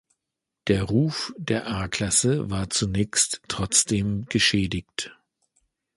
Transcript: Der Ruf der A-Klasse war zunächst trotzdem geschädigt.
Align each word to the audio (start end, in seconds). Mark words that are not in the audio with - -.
Der 0.65 0.81
Ruf 0.85 1.31
der 1.37 1.67
A-Klasse 1.67 2.49
war 2.49 2.71
zunächst 2.71 3.39
trotzdem 3.47 4.25
geschädigt. 4.29 5.15